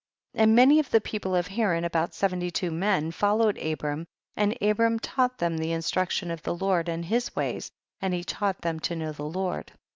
21. 0.33 0.43
And 0.49 0.55
many 0.55 0.79
of 0.79 0.89
the 0.89 0.99
people 0.99 1.35
of 1.35 1.45
Haran, 1.45 1.83
about 1.85 2.15
seventy 2.15 2.49
two 2.49 2.71
men, 2.71 3.11
fol 3.11 3.37
lowed 3.37 3.59
Abram 3.59 4.07
and 4.35 4.57
Abram 4.59 4.97
taught 4.97 5.37
them 5.37 5.59
the 5.59 5.73
instruction 5.73 6.31
of 6.31 6.41
the 6.41 6.55
Lord 6.55 6.89
and 6.89 7.05
his 7.05 7.35
ways, 7.35 7.69
and 7.99 8.11
he 8.11 8.23
taught 8.23 8.61
them 8.61 8.79
to 8.79 8.95
know 8.95 9.11
the 9.11 9.21
Lord. 9.23 9.71